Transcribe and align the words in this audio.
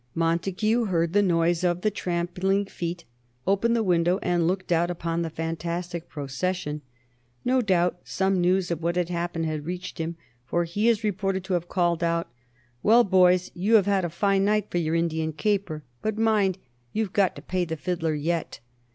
Montague 0.15 0.85
heard 0.85 1.13
the 1.13 1.21
noise 1.21 1.63
of 1.63 1.81
the 1.81 1.91
trampling 1.91 2.65
feet, 2.65 3.05
opened 3.45 3.75
the 3.75 3.83
window 3.83 4.17
and 4.23 4.47
looked 4.47 4.71
out 4.71 4.89
upon 4.89 5.21
the 5.21 5.29
fantastic 5.29 6.09
procession. 6.09 6.81
No 7.45 7.61
doubt 7.61 7.99
some 8.03 8.41
news 8.41 8.71
of 8.71 8.81
what 8.81 8.95
had 8.95 9.09
happened 9.09 9.45
had 9.45 9.63
reached 9.67 9.99
him, 9.99 10.17
for 10.43 10.63
he 10.63 10.87
is 10.89 11.03
reported 11.03 11.43
to 11.43 11.53
have 11.53 11.69
called 11.69 12.03
out: 12.03 12.31
"Well, 12.81 13.03
boys, 13.03 13.51
you 13.53 13.75
have 13.75 13.85
had 13.85 14.03
a 14.03 14.09
fine 14.09 14.43
night 14.43 14.71
for 14.71 14.79
your 14.79 14.95
Indian 14.95 15.33
caper. 15.33 15.83
But 16.01 16.17
mind, 16.17 16.57
you've 16.93 17.13
got 17.13 17.35
to 17.35 17.43
pay 17.43 17.63
the 17.65 17.77
fiddler 17.77 18.15
yet." 18.15 18.59